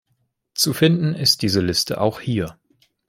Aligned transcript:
Zu 0.55 0.73
finden 0.73 1.13
ist 1.13 1.43
diese 1.43 1.61
Liste 1.61 2.01
auch 2.01 2.19
hier 2.21 2.57